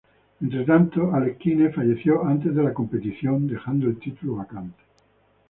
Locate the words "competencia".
2.73-3.29